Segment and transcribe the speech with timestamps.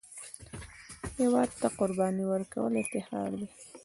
[1.19, 3.45] هېواد ته قرباني ورکول افتخار دی